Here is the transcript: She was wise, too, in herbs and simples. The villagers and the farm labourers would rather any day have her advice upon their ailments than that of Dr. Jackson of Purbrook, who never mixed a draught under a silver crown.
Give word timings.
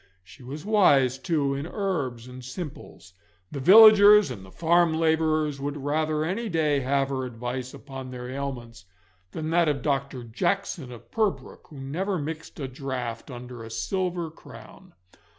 She 0.23 0.41
was 0.41 0.65
wise, 0.65 1.19
too, 1.19 1.53
in 1.53 1.67
herbs 1.67 2.27
and 2.27 2.43
simples. 2.43 3.13
The 3.51 3.59
villagers 3.59 4.31
and 4.31 4.43
the 4.43 4.49
farm 4.49 4.93
labourers 4.95 5.61
would 5.61 5.77
rather 5.77 6.25
any 6.25 6.49
day 6.49 6.79
have 6.79 7.09
her 7.09 7.23
advice 7.23 7.71
upon 7.71 8.09
their 8.09 8.27
ailments 8.27 8.85
than 9.31 9.51
that 9.51 9.69
of 9.69 9.83
Dr. 9.83 10.23
Jackson 10.23 10.91
of 10.91 11.11
Purbrook, 11.11 11.67
who 11.67 11.79
never 11.79 12.17
mixed 12.17 12.59
a 12.59 12.67
draught 12.67 13.29
under 13.29 13.63
a 13.63 13.69
silver 13.69 14.31
crown. 14.31 14.93